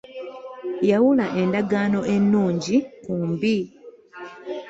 Yawula 0.89 1.25
endagaano 1.41 1.99
ennungi 2.15 2.75
ku 3.03 3.13
mbi. 3.29 3.57